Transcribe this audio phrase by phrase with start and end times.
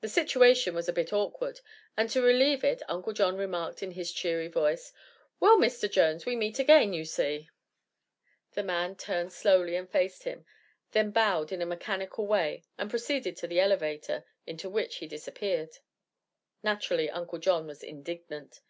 [0.00, 1.60] The situation was a bit awkward,
[1.98, 4.90] and to relieve it Uncle John remarked in his cheery voice:
[5.38, 5.90] "Well, Mr.
[5.90, 7.50] Jones, we meet again, you see."
[8.52, 10.46] The man turned slowly and faced him;
[10.92, 15.76] then bowed in a mechanical way and proceeded to the elevator, into which he disappeared.
[16.62, 18.62] Naturally Uncle John was indignant.